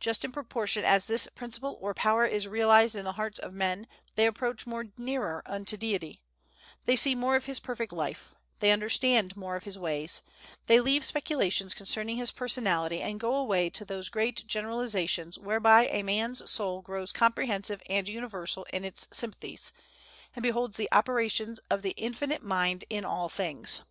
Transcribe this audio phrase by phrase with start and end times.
[0.00, 3.86] Just in proportion as this principle or power is realized in the hearts of men,
[4.14, 4.64] they approach
[4.96, 6.22] nearer unto Deity;
[6.86, 10.22] they see more of his perfect life; they understand more of his ways;
[10.68, 16.02] they leave speculations concerning his personality, and go away to those great generalizations whereby a
[16.02, 19.72] man's soul grows comprehensive and universal in its sympathies,
[20.34, 23.82] and beholds the operations of the Infinite mind in all things.